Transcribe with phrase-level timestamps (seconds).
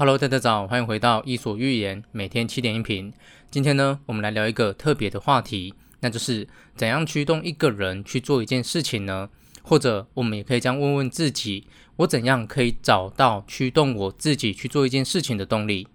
[0.00, 3.12] Hello，大家早，欢迎回到伊索寓言，每天七点音频。
[3.50, 9.28] 今天呢，我们来聊一个特别的话题，那就是怎样驱动一个人去做一件事情呢？
[9.62, 11.66] 或者我们也可以这样问问自己：
[11.96, 15.88] 我怎样可以找到驱动我自己去做一件事情的动力？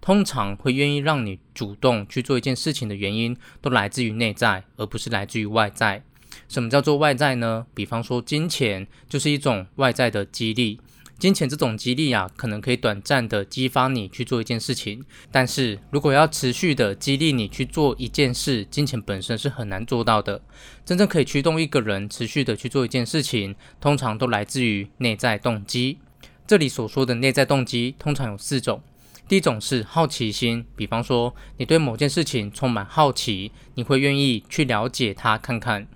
[0.00, 6.02] 通常会愿意让你主动去做一件事情的原因，都来自于内在，而不是来自于外在。
[6.48, 7.66] 什么叫做外在呢？
[7.74, 10.80] 比方说金钱，就是一种外在的激励。
[11.20, 20.40] 金钱这种激励啊，可能可以短暂的激发你去做一件事情，但是如果要持续的激励你去做一件事，金钱本身是很难做到的。
[20.86, 25.98] 真正可以驱动一个人持续的去做一件事情，通常都来自于内在动机。
[26.46, 28.82] 这里所说的内在动机，通常有四种。
[29.28, 35.86] 第一种是好奇心，比方说你对某件事情充满好奇，你会愿意去了解它看看。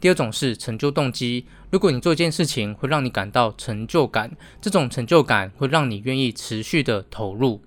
[0.00, 4.30] 第二种是成就动机，如果你做一件事情会让你感到成就感，
[4.60, 7.60] 这种成就感会让你愿意持续的投入。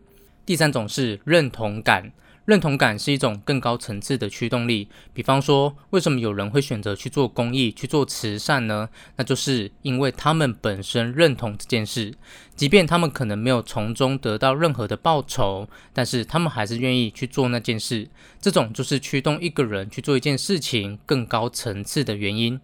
[0.45, 2.11] 第三种是认同感。
[2.45, 4.89] 认同感是一种更高层次的驱动力。
[5.13, 8.89] 比方说，为什么有人会选择去做公益、去做慈善呢？
[9.15, 12.13] 那就是因为他们本身认同这件事，
[12.55, 18.09] 即便他们可能没有从中得到任何的报酬，但是他们还是愿意去做那件事。
[18.41, 22.59] 这种就是驱动一个人去做一件事情更高层次的原因。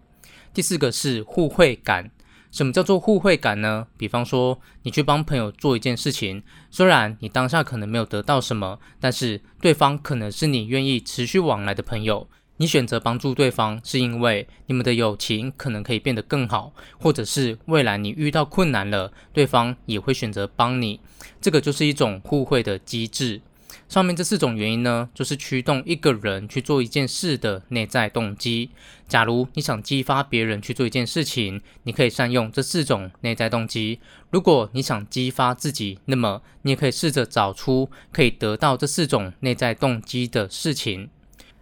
[0.52, 2.10] 第四个是互惠感。
[2.50, 3.86] 什么叫做互惠感呢？
[3.96, 12.28] 比方说，你去帮朋友做一件事情，虽然你当下可能没有得到什么，但是对方可能是你愿意持续往来的朋友。
[12.56, 21.00] 你选择帮助对方，是因为你们的友情可能可以变得更好，或者是未来你遇到困难了，对方也会选择帮你。
[21.40, 23.40] 这个就是一种互惠的机制。
[23.88, 28.70] 上面这四种原因呢，就是驱动一个人去做一件事的内在动机。
[29.08, 33.98] 假如你想激发别人去做一件事情，你可以善用这四种内在动机；
[34.30, 41.10] 如果你想激发自己，那么你也可以试着找出可以得到这四种内在动机的事情。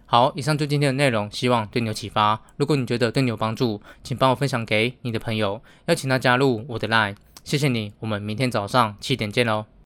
[0.05, 2.41] 好，以上就今天的内容，希望对你有启发。
[2.57, 7.15] 如果你觉得对你有帮助，请帮我分享给你的朋友，邀请他加入我的 Line。
[7.43, 9.69] 谢谢你，我们明天早上七点见喽。